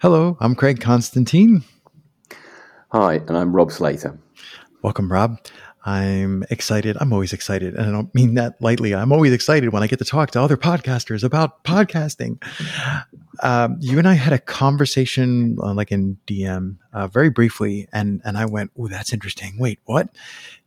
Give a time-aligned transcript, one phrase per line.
[0.00, 1.64] Hello, I'm Craig Constantine.
[2.92, 4.18] Hi, and I'm Rob Slater.
[4.82, 5.38] Welcome, Rob.
[5.86, 6.96] I'm excited.
[7.00, 7.74] I'm always excited.
[7.74, 8.94] And I don't mean that lightly.
[8.94, 12.42] I'm always excited when I get to talk to other podcasters about podcasting.
[13.42, 18.20] Um, you and I had a conversation uh, like in DM uh, very briefly, and,
[18.24, 19.58] and I went, Oh, that's interesting.
[19.58, 20.08] Wait, what?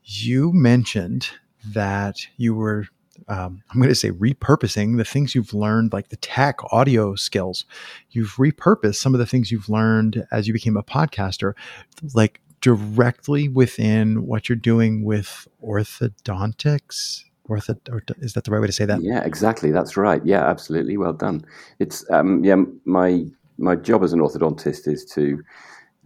[0.04, 1.30] You mentioned
[1.74, 2.88] that you were,
[3.28, 7.66] um, I'm going to say, repurposing the things you've learned, like the tech audio skills.
[8.12, 11.54] You've repurposed some of the things you've learned as you became a podcaster,
[12.14, 17.24] like directly within what you're doing with orthodontics?
[17.50, 17.78] Ortho
[18.22, 19.02] is that the right way to say that?
[19.02, 19.72] Yeah exactly.
[19.72, 20.22] That's right.
[20.26, 20.98] Yeah absolutely.
[20.98, 21.46] Well done.
[21.80, 23.24] It's um, yeah my
[23.58, 25.42] my job as an orthodontist is to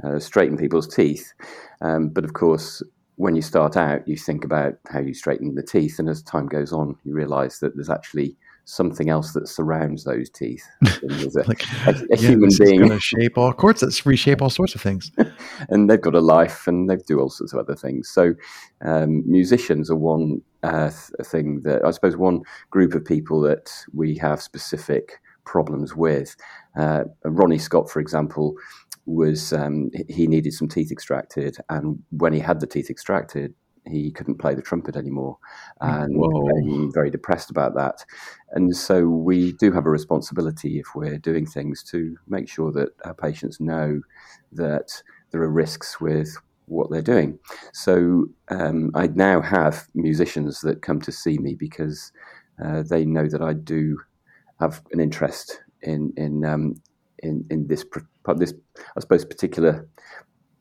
[0.04, 1.34] uh, straighten people's teeth.
[1.82, 2.84] Um, but of course
[3.22, 6.48] when you start out you think about how you straighten the teeth and as time
[6.48, 8.36] goes on you realize that there's actually
[8.66, 10.66] something else that surrounds those teeth.
[10.86, 14.76] A, like, a, a yeah, human being going to shape all courts, reshape all sorts
[14.76, 15.12] of things,
[15.70, 18.10] and they've got a life and they do all sorts of other things.
[18.10, 18.34] So,
[18.82, 23.72] um, musicians are one uh, th- thing that I suppose one group of people that
[23.94, 26.35] we have specific problems with.
[26.78, 28.56] Uh, Ronnie Scott, for example,
[29.12, 33.54] was um, he needed some teeth extracted, and when he had the teeth extracted,
[33.85, 35.37] he couldn't play the trumpet anymore
[35.79, 38.05] and became very depressed about that.
[38.51, 42.89] And so we do have a responsibility if we're doing things to make sure that
[43.05, 44.01] our patients know
[44.51, 45.01] that
[45.32, 46.29] there are risks with
[46.65, 47.39] what they're doing.
[47.73, 52.12] So um, I now have musicians that come to see me because
[52.63, 53.98] uh, they know that I do
[54.59, 56.76] have an interest in in um,
[57.20, 57.84] in, in this
[58.38, 58.54] this
[58.96, 59.88] I suppose particular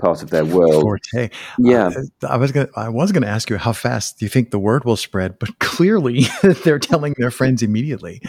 [0.00, 0.82] part of their world.
[0.82, 1.30] Forte.
[1.58, 1.90] Yeah,
[2.22, 4.50] uh, I was gonna, I was going to ask you how fast do you think
[4.50, 6.26] the word will spread, but clearly
[6.64, 8.20] they're telling their friends immediately.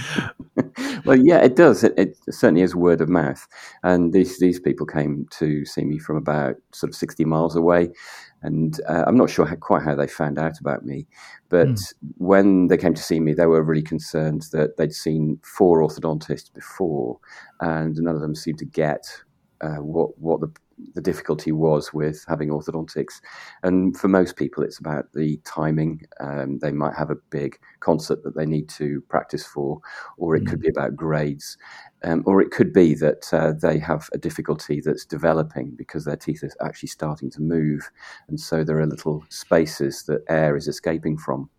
[1.06, 1.84] well, yeah, it does.
[1.84, 3.48] It, it, certainly is word of mouth,
[3.84, 7.90] and these these people came to see me from about sort of sixty miles away,
[8.44, 11.08] and uh, I'm not sure how, quite how they found out about me,
[11.50, 11.94] but mm.
[12.17, 16.54] when they came to see me, they were really concerned that they'd seen four orthodontists
[16.54, 17.17] before,
[17.61, 19.05] and none of them seemed to get
[19.61, 20.52] uh, what what the
[20.94, 23.22] the difficulty was with having orthodontics.
[23.64, 26.02] And for most people, it's about the timing.
[26.20, 29.80] Um, they might have a big concert that they need to practice for,
[30.17, 30.49] or it mm.
[30.49, 31.58] could be about grades.
[32.04, 36.16] Um, or it could be that uh, they have a difficulty that's developing because their
[36.16, 37.92] teeth are actually starting to move.
[38.28, 41.49] And so there are little spaces that air is escaping from.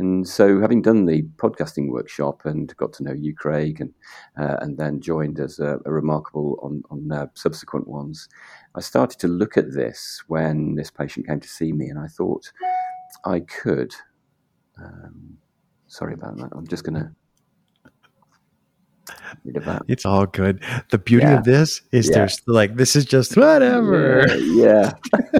[0.00, 3.92] And so, having done the podcasting workshop and got to know you, Craig, and
[4.38, 8.26] uh, and then joined as a, a remarkable on on uh, subsequent ones,
[8.74, 12.06] I started to look at this when this patient came to see me, and I
[12.06, 12.50] thought
[13.26, 13.92] I could.
[14.82, 15.36] Um,
[15.86, 16.48] sorry about that.
[16.56, 17.10] I'm just going to
[19.86, 20.62] it's all good.
[20.90, 21.38] The beauty yeah.
[21.38, 22.14] of this is yeah.
[22.14, 24.24] there's like this is just whatever.
[24.38, 24.92] Yeah.
[25.12, 25.39] yeah.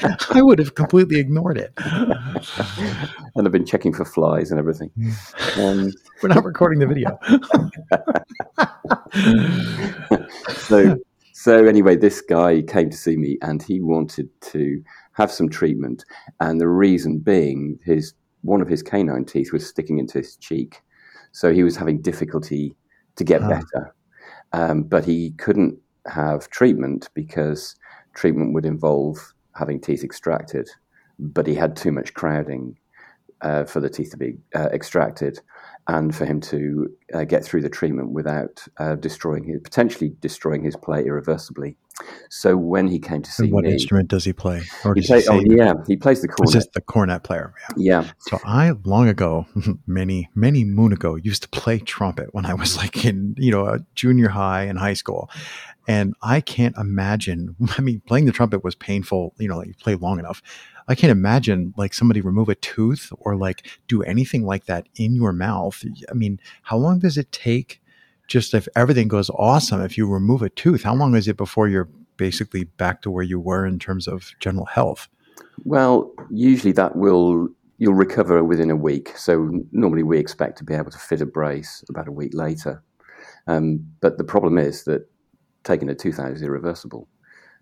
[0.30, 1.72] I would have completely ignored it.
[1.76, 4.90] and I've been checking for flies and everything.
[5.58, 5.92] Um,
[6.22, 7.18] We're not recording the video.
[10.52, 10.96] so
[11.32, 14.80] so anyway, this guy came to see me and he wanted to
[15.14, 16.04] have some treatment.
[16.38, 20.80] And the reason being his one of his canine teeth was sticking into his cheek.
[21.32, 22.76] So he was having difficulty
[23.16, 23.48] to get oh.
[23.48, 23.94] better.
[24.52, 27.74] Um, but he couldn't have treatment because
[28.14, 30.70] treatment would involve having teeth extracted.
[31.18, 32.78] But he had too much crowding
[33.40, 35.40] uh, for the teeth to be uh, extracted
[35.88, 40.62] and for him to uh, get through the treatment without uh, destroying his, potentially destroying
[40.62, 41.76] his play irreversibly.
[42.28, 44.62] So when he came to see and what me, instrument does he play?
[44.84, 46.52] Or he play, oh yeah, he plays the cornet.
[46.52, 47.54] Just the cornet player.
[47.76, 48.02] Yeah.
[48.02, 48.10] yeah.
[48.18, 49.46] So I long ago,
[49.86, 53.78] many many moon ago, used to play trumpet when I was like in you know
[53.94, 55.28] junior high and high school,
[55.88, 57.56] and I can't imagine.
[57.78, 59.34] I mean, playing the trumpet was painful.
[59.38, 60.42] You know, like you play long enough.
[60.88, 65.14] I can't imagine like somebody remove a tooth or like do anything like that in
[65.14, 65.77] your mouth.
[66.10, 67.80] I mean, how long does it take?
[68.26, 71.68] Just if everything goes awesome, if you remove a tooth, how long is it before
[71.68, 75.08] you're basically back to where you were in terms of general health?
[75.64, 77.48] Well, usually that will
[77.78, 79.16] you'll recover within a week.
[79.16, 82.82] So normally we expect to be able to fit a brace about a week later.
[83.46, 85.08] Um, but the problem is that
[85.62, 87.08] taking a tooth out is irreversible.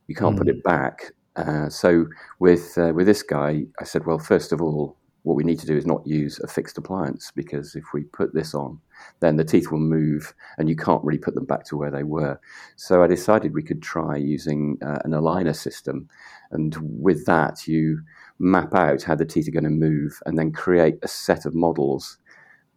[0.08, 0.38] You can't mm.
[0.38, 2.06] put it back uh, so
[2.38, 4.96] with uh, with this guy, I said, well, first of all,
[5.26, 8.32] what we need to do is not use a fixed appliance because if we put
[8.32, 8.81] this on,
[9.19, 12.05] then the teeth will move and you can't really put them back to where they
[12.05, 12.38] were.
[12.76, 16.08] So I decided we could try using uh, an aligner system,
[16.52, 18.02] and with that, you
[18.38, 21.56] map out how the teeth are going to move and then create a set of
[21.56, 22.19] models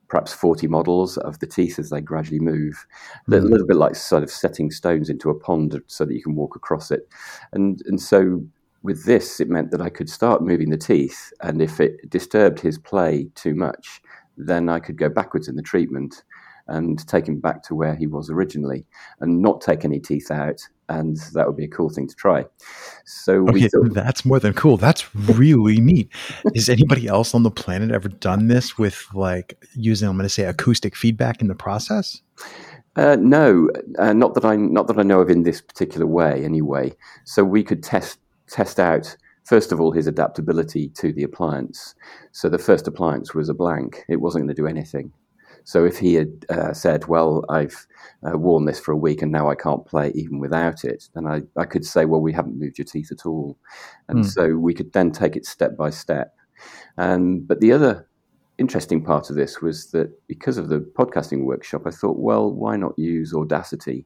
[0.08, 2.88] perhaps 40 models of the teeth as they gradually move.
[3.30, 3.44] Mm.
[3.44, 6.34] A little bit like sort of setting stones into a pond so that you can
[6.34, 7.08] walk across it.
[7.54, 8.44] And, and so
[8.84, 11.32] with this, it meant that I could start moving the teeth.
[11.42, 14.02] And if it disturbed his play too much,
[14.38, 16.24] then I could go backwards in the treatment
[16.68, 18.86] and take him back to where he was originally
[19.20, 20.62] and not take any teeth out.
[20.88, 22.46] And that would be a cool thing to try.
[23.06, 24.78] So okay, thought, that's more than cool.
[24.78, 26.12] That's really neat.
[26.56, 30.30] Has anybody else on the planet ever done this with like using, I'm going to
[30.30, 32.22] say acoustic feedback in the process?
[32.96, 36.44] Uh, no, uh, not that I not that I know of in this particular way.
[36.44, 36.94] Anyway,
[37.24, 39.16] so we could test test out
[39.46, 41.96] first of all his adaptability to the appliance.
[42.32, 45.12] So the first appliance was a blank; it wasn't going to do anything.
[45.64, 47.88] So if he had uh, said, "Well, I've
[48.24, 51.26] uh, worn this for a week and now I can't play even without it," then
[51.28, 53.58] I, I could say, "Well, we haven't moved your teeth at all,"
[54.08, 54.26] and mm.
[54.26, 56.36] so we could then take it step by step.
[56.98, 58.10] Um, but the other
[58.60, 62.76] interesting part of this was that because of the podcasting workshop, I thought, well, why
[62.76, 64.06] not use Audacity?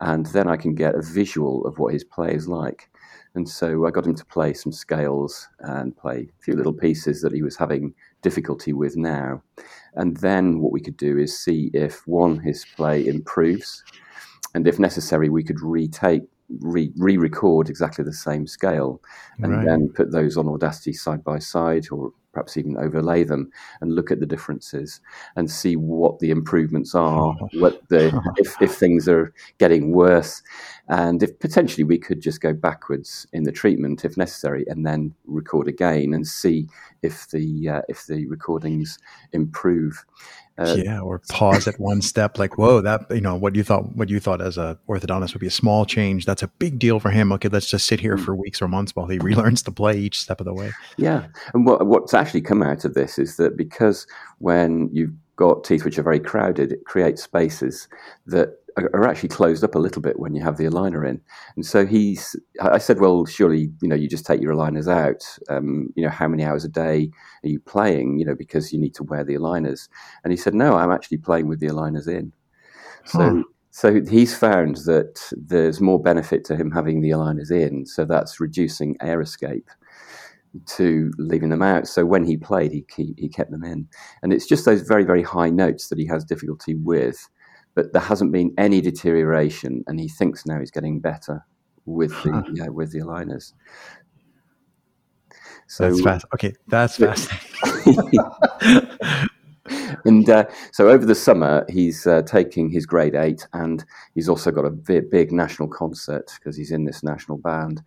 [0.00, 2.90] And then I can get a visual of what his play is like.
[3.36, 7.20] And so I got him to play some scales and play a few little pieces
[7.20, 9.42] that he was having difficulty with now.
[9.94, 13.84] And then what we could do is see if one, his play improves,
[14.54, 16.22] and if necessary, we could retake,
[16.60, 19.02] re record exactly the same scale
[19.42, 19.66] and right.
[19.66, 23.50] then put those on Audacity side by side or perhaps even overlay them
[23.80, 25.00] and look at the differences
[25.36, 30.42] and see what the improvements are, what the if, if things are getting worse,
[30.88, 35.14] and if potentially we could just go backwards in the treatment if necessary, and then
[35.24, 36.68] record again and see
[37.02, 38.98] if the uh, if the recordings
[39.32, 40.04] improve.
[40.58, 43.94] Uh, yeah, or pause at one step, like, whoa, that you know what you thought
[43.94, 46.24] what you thought as a orthodontist would be a small change.
[46.24, 47.30] That's a big deal for him.
[47.32, 48.24] Okay, let's just sit here mm.
[48.24, 50.72] for weeks or months while he relearns to play each step of the way.
[50.96, 54.06] Yeah, and what what's actually come out of this is that because
[54.38, 57.88] when you've got teeth which are very crowded, it creates spaces
[58.26, 61.20] that are actually closed up a little bit when you have the aligner in.
[61.56, 65.24] And so he's, I said, well, surely, you know, you just take your aligners out.
[65.48, 67.10] Um, you know, how many hours a day
[67.42, 69.88] are you playing, you know, because you need to wear the aligners?
[70.24, 72.34] And he said, no, I'm actually playing with the aligners in.
[73.06, 73.42] So, huh.
[73.70, 77.86] so he's found that there's more benefit to him having the aligners in.
[77.86, 79.70] So that's reducing air escape
[80.66, 81.86] to leaving them out.
[81.86, 83.88] So when he played, he, he, he kept them in.
[84.22, 87.28] And it's just those very, very high notes that he has difficulty with
[87.76, 91.46] but there hasn't been any deterioration, and he thinks now he's getting better
[91.84, 92.42] with the huh.
[92.54, 93.52] yeah, with the aligners.
[95.68, 96.26] So that's fast.
[96.34, 98.18] Okay, that's fascinating.
[100.04, 103.84] and uh, so over the summer, he's uh, taking his grade eight, and
[104.14, 107.82] he's also got a big, big national concert because he's in this national band,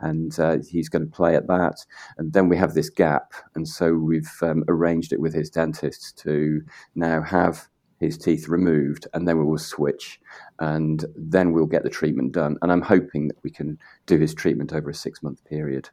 [0.00, 1.84] and uh, he's going to play at that.
[2.16, 6.16] And then we have this gap, and so we've um, arranged it with his dentist
[6.18, 6.62] to
[6.94, 7.68] now have
[8.00, 10.20] his teeth removed, and then we will switch,
[10.58, 12.56] and then we'll get the treatment done.
[12.62, 15.88] And I'm hoping that we can do his treatment over a six month period.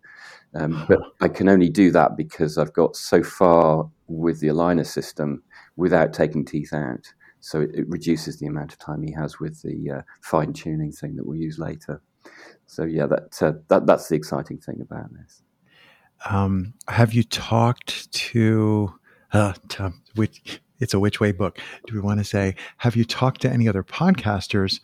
[0.54, 4.86] Um, but I can only do that because I've got so far with the aligner
[4.86, 5.44] system
[5.76, 7.14] without taking teeth out.
[7.40, 10.92] So it, it reduces the amount of time he has with the uh, fine tuning
[10.92, 12.02] thing that we'll use later.
[12.68, 15.42] So yeah, that, uh, that that's the exciting thing about this.
[16.30, 18.94] Um, have you talked to,
[19.34, 19.54] uh,
[20.82, 21.58] it's a which way book.
[21.88, 24.82] Do we want to say, have you talked to any other podcasters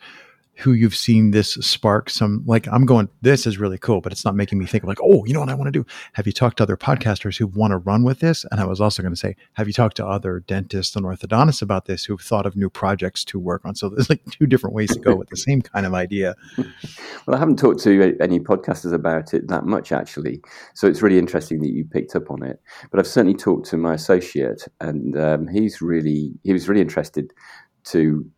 [0.58, 4.24] who you've seen this spark some like I'm going, this is really cool, but it's
[4.24, 5.86] not making me think like, oh, you know what I want to do?
[6.14, 8.44] Have you talked to other podcasters who want to run with this?
[8.50, 11.62] And I was also going to say, have you talked to other dentists and orthodontists
[11.62, 13.76] about this who've thought of new projects to work on?
[13.76, 16.34] So there's like two different ways to go with the same kind of idea.
[16.56, 20.40] Well, I haven't talked to any podcasters about it that much actually.
[20.74, 22.60] So it's really interesting that you picked up on it.
[22.90, 27.32] But I've certainly talked to my associate and um, he's really, he was really interested
[27.84, 28.28] to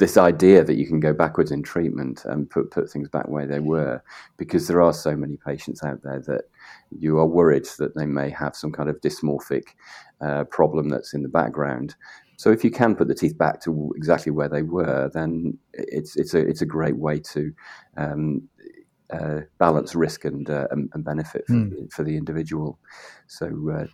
[0.00, 3.46] this idea that you can go backwards in treatment and put put things back where
[3.46, 4.02] they were,
[4.38, 6.44] because there are so many patients out there that
[6.90, 9.64] you are worried that they may have some kind of dysmorphic
[10.22, 11.94] uh, problem that's in the background.
[12.38, 16.16] So if you can put the teeth back to exactly where they were, then it's
[16.16, 17.52] it's a it's a great way to
[17.98, 18.48] um,
[19.10, 21.92] uh, balance risk and, uh, and, and benefit for, mm.
[21.92, 22.78] for, the individual.
[23.26, 23.86] So uh,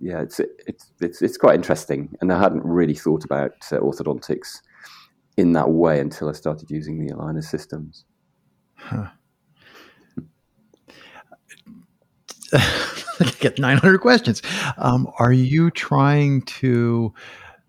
[0.00, 4.62] yeah, it's it's it's it's quite interesting, and I hadn't really thought about uh, orthodontics
[5.36, 8.04] in that way until I started using the aligner systems.
[8.74, 9.08] Huh.
[12.52, 14.42] I get 900 questions.
[14.76, 17.14] Um, are you trying to,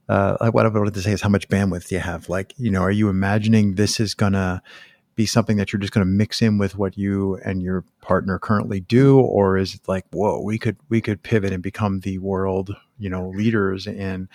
[0.10, 2.28] uh, what I wanted to say is how much bandwidth do you have?
[2.28, 4.62] Like, you know, are you imagining this is going to
[5.16, 8.40] be something that you're just going to mix in with what you and your partner
[8.40, 9.20] currently do?
[9.20, 13.10] Or is it like, whoa, we could, we could pivot and become the world, you
[13.10, 14.28] know, leaders in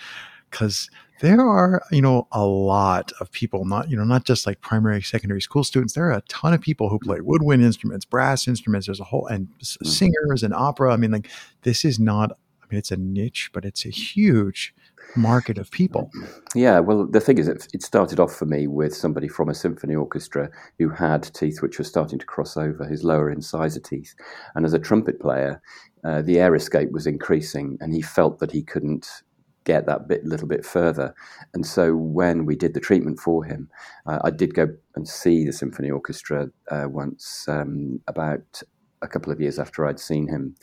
[0.49, 4.61] because there are you know a lot of people not you know not just like
[4.61, 5.93] primary secondary school students.
[5.93, 8.87] There are a ton of people who play woodwind instruments brass instruments.
[8.87, 9.85] There's a whole and Mm.
[9.87, 10.93] singers and opera.
[10.93, 11.29] I mean like
[11.63, 14.73] this is not i mean it's a niche but it's a huge
[15.15, 16.11] market of people.
[16.53, 19.55] Yeah, well, the thing is, it, it started off for me with somebody from a
[19.55, 24.13] symphony orchestra who had teeth which were starting to cross over his lower incisor teeth.
[24.53, 25.61] And as a trumpet player,
[26.03, 29.07] uh, the air escape was increasing, and he felt that he couldn't
[29.65, 31.13] get that bit little bit further.
[31.53, 33.69] And so when we did the treatment for him,
[34.05, 38.61] uh, I did go and see the symphony orchestra uh, once um, about
[39.01, 40.55] a couple of years after I'd seen him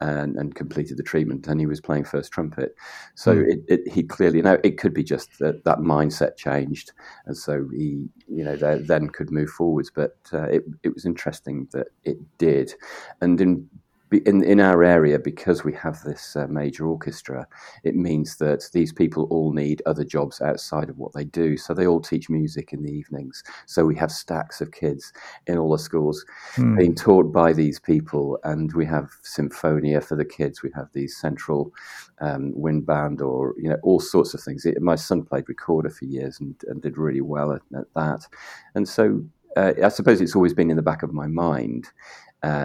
[0.00, 2.74] and, and completed the treatment, and he was playing first trumpet.
[3.14, 3.52] So Mm.
[3.52, 6.92] it, it, he clearly now it could be just that that mindset changed,
[7.26, 9.90] and so he you know then could move forwards.
[9.94, 12.74] But uh, it it was interesting that it did,
[13.20, 13.68] and in
[14.12, 17.46] in in our area because we have this uh, major orchestra,
[17.82, 21.56] it means that these people all need other jobs outside of what they do.
[21.56, 23.42] So they all teach music in the evenings.
[23.66, 25.12] So we have stacks of kids
[25.46, 26.24] in all the schools
[26.56, 26.76] Hmm.
[26.76, 30.62] being taught by these people, and we have symphonia for the kids.
[30.62, 31.72] We have these central
[32.20, 34.64] um, wind band, or you know, all sorts of things.
[34.64, 38.26] It, my son played recorder for years and, and did really well at, at that,
[38.74, 39.24] and so
[39.56, 41.88] uh, I suppose it's always been in the back of my mind,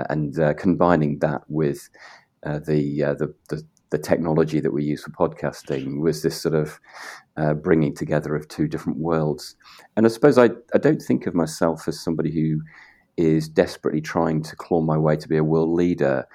[0.09, 1.89] and uh, combining that with
[2.43, 6.53] uh, the, uh, the the the technology that we use for podcasting was this sort
[6.53, 6.79] of
[7.37, 9.55] uh, bringing together of two different worlds.
[9.97, 12.61] And I suppose I, I don't think of myself as somebody who
[13.17, 16.25] is desperately trying to claw my way to be a world leader.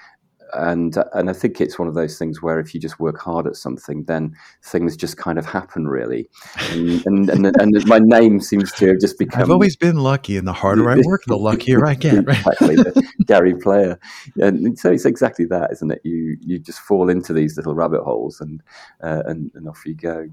[0.55, 3.47] And and I think it's one of those things where if you just work hard
[3.47, 6.29] at something, then things just kind of happen, really.
[6.71, 9.43] And and, and, and my name seems to have just become.
[9.43, 12.39] i've always been lucky and the harder i work the luckier i get right?
[12.39, 13.99] exactly Gary Player,
[14.37, 16.01] and so it's exactly that, isn't it?
[16.05, 18.63] You you just fall into these little rabbit holes, and
[19.03, 20.29] uh, and, and off you go.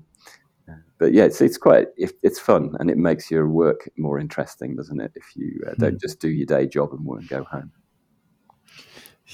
[0.70, 4.76] Uh, But yeah, it's it's quite it's fun, and it makes your work more interesting,
[4.76, 5.12] doesn't it?
[5.16, 7.72] If you uh, don't just do your day job and and go home.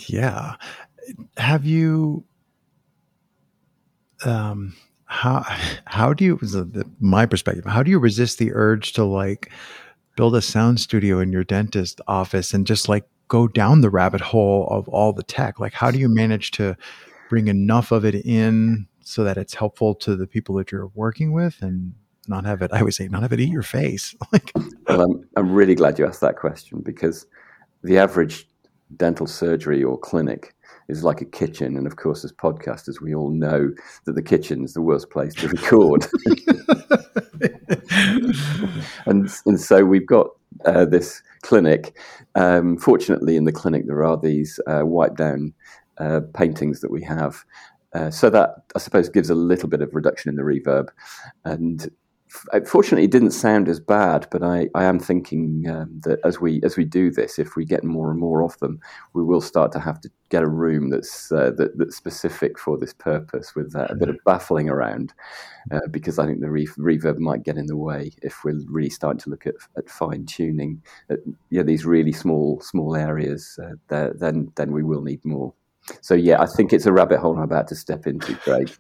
[0.08, 0.56] Yeah.
[1.38, 2.24] Have you
[4.26, 4.76] um
[5.06, 5.46] how
[5.86, 6.40] how do you
[7.00, 9.52] my perspective how do you resist the urge to like
[10.16, 14.22] build a sound studio in your dentist office and just like go down the rabbit
[14.22, 16.76] hole of all the tech like how do you manage to
[17.30, 21.32] bring enough of it in so that it's helpful to the people that you're working
[21.32, 21.94] with and
[22.28, 24.52] not have it i would say not have it eat your face like
[24.88, 27.26] Well, I'm I'm really glad you asked that question because
[27.84, 28.47] the average
[28.96, 30.54] dental surgery or clinic
[30.88, 33.72] is like a kitchen, and of course, as podcasters, we all know
[34.06, 36.08] that the kitchen is the worst place to record.
[39.06, 40.28] and and so we've got
[40.66, 41.98] uh, this clinic.
[42.36, 45.54] Um, fortunately, in the clinic there are these uh, wipe down
[45.98, 47.44] uh, paintings that we have,
[47.94, 50.88] uh, so that I suppose gives a little bit of reduction in the reverb.
[51.44, 51.90] And
[52.66, 54.28] fortunately, it didn't sound as bad.
[54.32, 57.66] But I, I am thinking um, that as we as we do this, if we
[57.66, 58.80] get more and more of them,
[59.14, 62.78] we will start to have to get a room that's uh, that, that's specific for
[62.78, 65.14] this purpose with uh, a bit of baffling around
[65.72, 68.90] uh, because I think the re- reverb might get in the way if we're really
[68.90, 70.82] starting to look at, at fine tuning.
[71.10, 71.20] At,
[71.50, 73.58] yeah, these really small small areas.
[73.62, 75.54] Uh, there, then then we will need more.
[76.02, 78.76] So yeah, I think it's a rabbit hole I'm about to step into, Craig.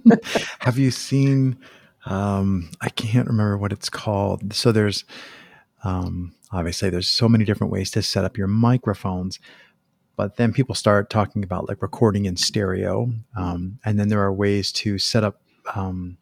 [0.60, 1.58] have you seen
[2.06, 4.52] um i can't remember what it's called.
[4.54, 5.04] So there's
[5.84, 9.38] um obviously there's so many different ways to set up your microphones
[10.16, 13.12] but then people start talking about like recording in stereo.
[13.36, 15.42] Um, and then there are ways to set up
[15.74, 16.16] um,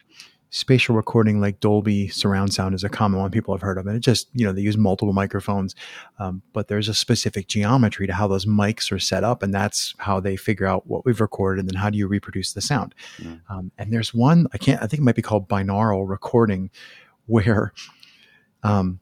[0.55, 3.97] spatial recording like dolby surround sound is a common one people have heard of and
[3.97, 5.75] it just you know they use multiple microphones
[6.21, 9.97] um, but there's a specific geometry to how those mics are set up and that's
[9.99, 12.95] how they figure out what we've recorded and then how do you reproduce the sound
[13.19, 13.41] Mm.
[13.51, 16.71] um, and there's one i can't i think it might be called binaural recording
[17.27, 17.73] where
[18.63, 19.01] um,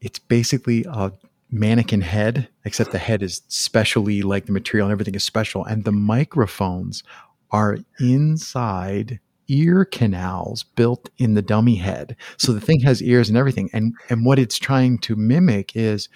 [0.00, 1.10] it's basically a
[1.50, 5.82] mannequin head except the head is specially like the material and everything is special and
[5.84, 7.02] the microphones
[7.50, 9.18] are inside
[9.52, 12.16] ear canals built in the dummy head.
[12.38, 13.68] So the thing has ears and everything.
[13.72, 16.08] And and what it's trying to mimic is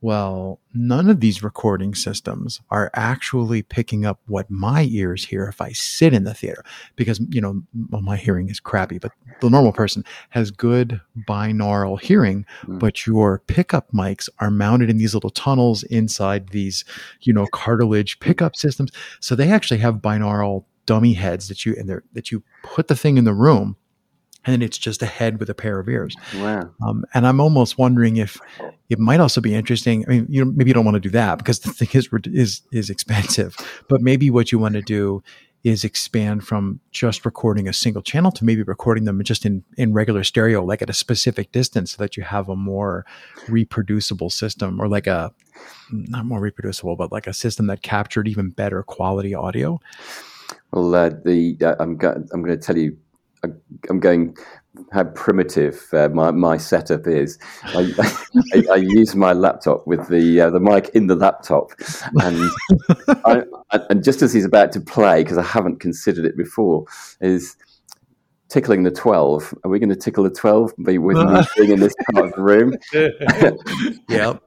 [0.00, 5.60] well none of these recording systems are actually picking up what my ears hear if
[5.60, 6.62] i sit in the theater.
[6.94, 12.00] Because you know well, my hearing is crappy but the normal person has good binaural
[12.00, 12.78] hearing Mm.
[12.78, 16.84] but your pickup mics are mounted in these little tunnels inside these
[17.22, 18.90] you know cartilage pickup systems.
[19.20, 23.18] So they actually have binaural dummy heads that you and that you put the thing
[23.18, 23.76] in the room
[24.44, 26.70] and then it's just a head with a pair of ears Wow.
[26.86, 28.40] um, and I'm almost wondering if
[28.88, 30.04] it might also be interesting.
[30.06, 32.08] I mean, you know, maybe you don't want to do that because the thing is
[32.24, 33.56] is is expensive.
[33.88, 35.22] But maybe what you want to do
[35.64, 39.92] is expand from just recording a single channel to maybe recording them just in, in
[39.92, 43.04] regular stereo, like at a specific distance, so that you have a more
[43.48, 45.32] reproducible system or like a
[45.90, 49.80] not more reproducible, but like a system that captured even better quality audio?
[50.72, 52.96] Well, uh, the uh, I'm go- I'm going to tell you,
[53.44, 53.48] I,
[53.88, 54.36] I'm going
[54.92, 57.38] how primitive uh, my, my setup is.
[57.64, 57.92] I,
[58.54, 61.72] I, I, use my laptop with the uh, the mic in the laptop,
[62.22, 62.50] and
[63.24, 63.42] I,
[63.90, 66.84] and just as he's about to play, because I haven't considered it before,
[67.20, 67.56] is
[68.48, 69.54] tickling the twelve.
[69.64, 70.72] Are we going to tickle the twelve?
[70.82, 72.76] Be with me being in this part of the room.
[74.08, 74.42] yep.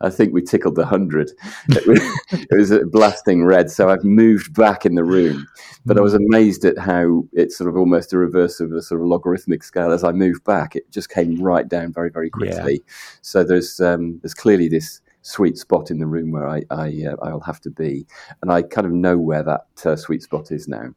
[0.00, 1.30] I think we tickled the hundred.
[1.68, 2.00] It was,
[2.32, 5.46] it was a blasting red, so I've moved back in the room.
[5.86, 9.00] But I was amazed at how it's sort of almost a reverse of a sort
[9.00, 9.92] of logarithmic scale.
[9.92, 12.74] As I moved back, it just came right down very, very quickly.
[12.74, 12.92] Yeah.
[13.22, 17.16] So there's um, there's clearly this sweet spot in the room where I, I uh,
[17.22, 18.06] I'll have to be,
[18.42, 20.94] and I kind of know where that uh, sweet spot is now.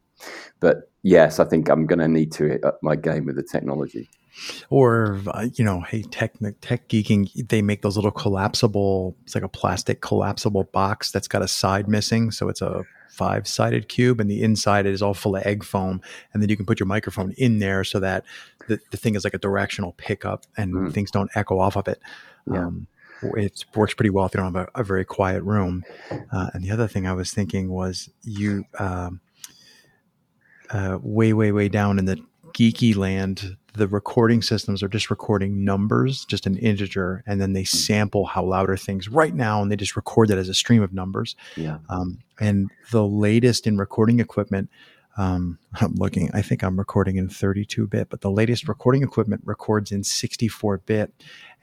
[0.59, 4.09] But yes, I think I'm going to need to up my game with the technology
[4.69, 9.43] or uh, you know hey tech tech geeking they make those little collapsible it's like
[9.43, 14.19] a plastic collapsible box that's got a side missing so it's a five sided cube
[14.19, 16.01] and the inside is all full of egg foam
[16.33, 18.25] and then you can put your microphone in there so that
[18.67, 20.93] the, the thing is like a directional pickup and mm.
[20.93, 22.01] things don't echo off of it
[22.51, 22.65] yeah.
[22.65, 22.87] um,
[23.37, 25.85] it works pretty well if you don't have a, a very quiet room
[26.33, 29.21] uh, and the other thing i was thinking was you um,
[30.71, 32.19] uh, way way way down in the
[32.53, 37.61] geeky land, the recording systems are just recording numbers, just an integer, and then they
[37.61, 37.77] hmm.
[37.77, 40.81] sample how loud are things right now, and they just record that as a stream
[40.81, 41.35] of numbers.
[41.55, 41.79] Yeah.
[41.89, 44.69] Um, and the latest in recording equipment,
[45.17, 46.29] um, I'm looking.
[46.33, 50.79] I think I'm recording in 32 bit, but the latest recording equipment records in 64
[50.79, 51.13] bit.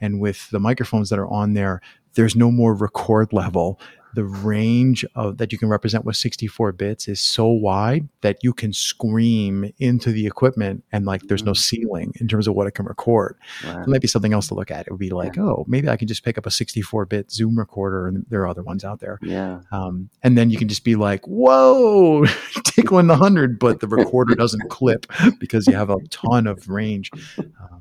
[0.00, 1.80] And with the microphones that are on there,
[2.14, 3.80] there's no more record level
[4.14, 8.52] the range of that you can represent with 64 bits is so wide that you
[8.52, 11.56] can scream into the equipment and like there's no mm.
[11.56, 13.36] ceiling in terms of what it can record.
[13.64, 13.82] Wow.
[13.82, 14.86] It might be something else to look at.
[14.86, 15.42] It would be like, yeah.
[15.42, 18.48] oh, maybe I can just pick up a 64 bit Zoom recorder, and there are
[18.48, 19.18] other ones out there.
[19.22, 19.60] Yeah.
[19.70, 22.24] Um, and then you can just be like, whoa,
[22.64, 25.06] tickling the hundred, but the recorder doesn't clip
[25.38, 27.10] because you have a ton of range.
[27.38, 27.50] Um,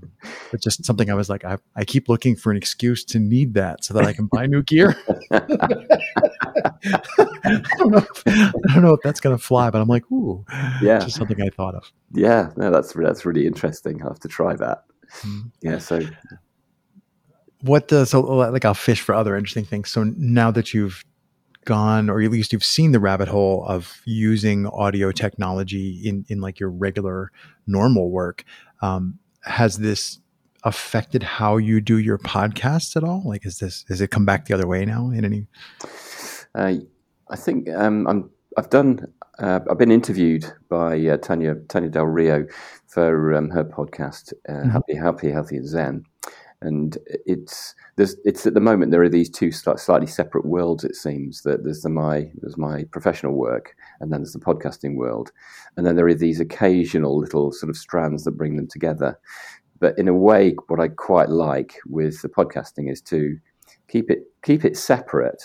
[0.51, 3.53] but just something I was like, I, I keep looking for an excuse to need
[3.55, 4.95] that so that I can buy new gear.
[7.43, 7.97] I don't know.
[7.97, 10.45] If, I don't know if that's going to fly, but I'm like, ooh,
[10.81, 11.91] yeah, just something I thought of.
[12.11, 14.01] Yeah, no, that's that's really interesting.
[14.01, 14.83] I'll have to try that.
[15.19, 15.47] Mm-hmm.
[15.61, 15.77] Yeah.
[15.79, 16.01] So,
[17.61, 19.89] what the so like I'll fish for other interesting things.
[19.89, 21.03] So now that you've
[21.65, 26.41] gone, or at least you've seen the rabbit hole of using audio technology in in
[26.41, 27.31] like your regular
[27.67, 28.43] normal work,
[28.81, 30.19] um, has this
[30.63, 33.23] affected how you do your podcasts at all?
[33.25, 35.47] Like, is this has it come back the other way now in any?
[36.55, 36.75] Uh,
[37.29, 38.29] I think um, I'm.
[38.57, 39.07] I've done.
[39.39, 42.45] Uh, I've been interviewed by uh, Tanya Tanya Del Rio
[42.87, 44.69] for um, her podcast, uh, mm-hmm.
[44.69, 46.03] Happy, Happy, Healthy, and Zen.
[46.61, 50.83] And it's it's at the moment there are these two slightly separate worlds.
[50.83, 54.95] It seems that there's the my there's my professional work, and then there's the podcasting
[54.95, 55.31] world,
[55.75, 59.19] and then there are these occasional little sort of strands that bring them together.
[59.79, 63.37] But in a way, what I quite like with the podcasting is to
[63.87, 65.43] keep it keep it separate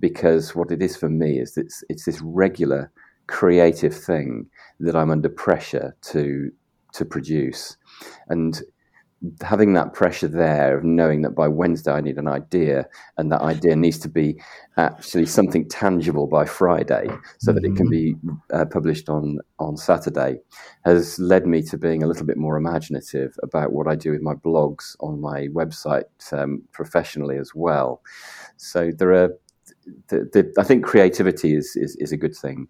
[0.00, 2.90] because what it is for me is it's it's this regular
[3.28, 4.46] creative thing
[4.80, 6.50] that I'm under pressure to
[6.94, 7.76] to produce,
[8.28, 8.60] and
[9.42, 13.40] having that pressure there of knowing that by Wednesday I need an idea and that
[13.40, 14.40] idea needs to be
[14.76, 18.14] actually something tangible by Friday so that it can be
[18.52, 20.36] uh, published on on Saturday
[20.84, 24.22] has led me to being a little bit more imaginative about what I do with
[24.22, 28.02] my blogs on my website um, professionally as well.
[28.56, 29.30] So there are
[30.08, 32.68] the, the, I think creativity is, is, is a good thing,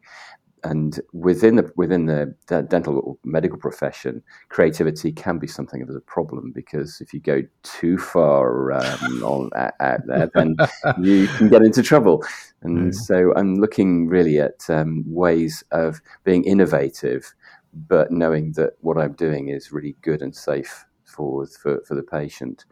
[0.64, 2.35] and within the within the
[2.68, 7.42] dental or medical profession, creativity can be something of a problem because if you go
[7.62, 10.57] too far um, on, out there, then
[11.01, 12.25] you can get into trouble.
[12.62, 12.94] And mm.
[12.94, 17.33] so I'm looking really at um, ways of being innovative,
[17.73, 22.03] but knowing that what I'm doing is really good and safe for for, for the
[22.03, 22.64] patient.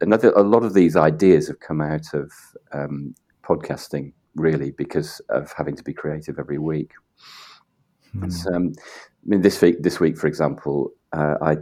[0.00, 2.32] Another, a lot of these ideas have come out of
[2.72, 6.92] um, podcasting really because of having to be creative every week.
[8.16, 8.54] Mm.
[8.54, 11.56] Um, I mean, this week, this week, for example, uh, I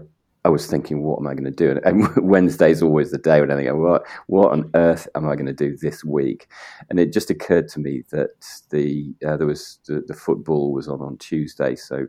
[0.44, 1.79] I was thinking, what am I going to do?
[1.85, 5.35] And Wednesday is always the day when I think, what what on earth am I
[5.35, 6.49] going to do this week?
[6.88, 8.31] And it just occurred to me that
[8.71, 12.07] the uh, there was the, the, football was on on Tuesday, so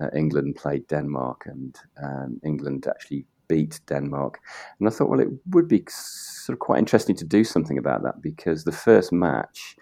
[0.00, 4.38] uh, England played Denmark, and um, England actually beat Denmark.
[4.78, 8.02] And I thought, well, it would be sort of quite interesting to do something about
[8.02, 9.76] that because the first match,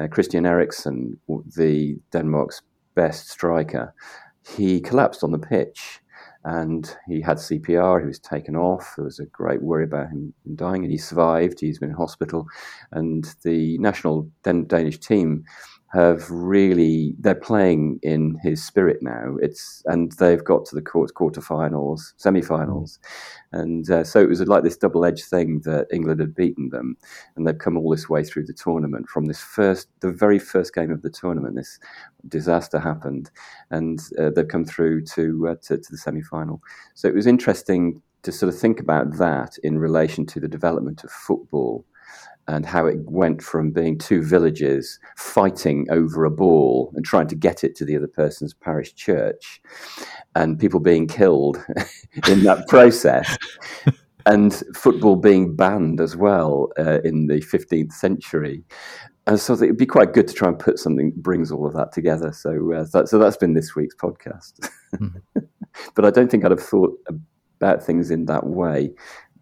[0.00, 1.18] uh, Christian Eriksen,
[1.56, 2.62] the Denmark's
[2.94, 3.94] best striker,
[4.56, 6.00] he collapsed on the pitch
[6.46, 8.00] and he had CPR.
[8.00, 8.94] He was taken off.
[8.96, 11.58] There was a great worry about him dying, and he survived.
[11.58, 12.46] He's been in hospital,
[12.92, 15.42] and the national Danish team
[15.92, 19.36] have really they're playing in his spirit now.
[19.40, 22.98] It's and they've got to the quarter quarterfinals, semi-finals,
[23.52, 26.96] and uh, so it was like this double-edged thing that England had beaten them,
[27.36, 30.74] and they've come all this way through the tournament from this first, the very first
[30.74, 31.54] game of the tournament.
[31.54, 31.78] This
[32.28, 33.30] disaster happened,
[33.70, 36.60] and uh, they've come through to, uh, to to the semi-final.
[36.94, 41.04] So it was interesting to sort of think about that in relation to the development
[41.04, 41.84] of football
[42.48, 47.34] and how it went from being two villages fighting over a ball and trying to
[47.34, 49.60] get it to the other person's parish church,
[50.34, 51.56] and people being killed
[52.28, 53.36] in that process,
[54.26, 58.64] and football being banned as well uh, in the 15th century.
[59.28, 61.74] And so it'd be quite good to try and put something that brings all of
[61.74, 62.32] that together.
[62.32, 64.70] So, uh, that, so that's been this week's podcast.
[64.94, 65.40] Mm-hmm.
[65.94, 66.96] but I don't think I'd have thought
[67.60, 68.92] about things in that way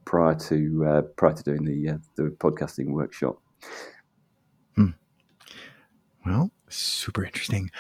[0.05, 3.41] prior to uh, prior to doing the uh, the podcasting workshop.
[4.77, 4.91] Hmm.
[6.25, 7.71] Well, super interesting.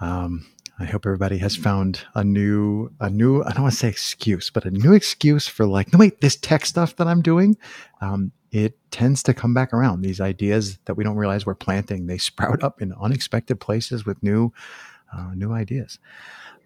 [0.00, 0.46] Um,
[0.78, 4.50] I hope everybody has found a new a new I don't want to say excuse,
[4.50, 7.56] but a new excuse for like no wait this tech stuff that I'm doing.
[8.00, 10.00] Um, it tends to come back around.
[10.00, 14.22] These ideas that we don't realize we're planting, they sprout up in unexpected places with
[14.22, 14.52] new
[15.12, 15.98] uh, new ideas.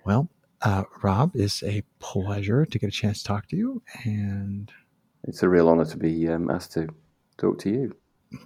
[0.05, 0.29] Well,
[0.63, 4.71] uh, Rob, it's a pleasure to get a chance to talk to you and
[5.27, 6.89] it's a real honor to be um, asked to
[7.39, 7.97] talk to you.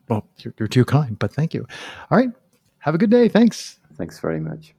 [0.09, 1.67] Well, you're, you're too kind, but thank you.
[2.11, 2.31] All right.
[2.79, 3.29] Have a good day.
[3.29, 3.79] Thanks.
[3.97, 4.75] Thanks very much.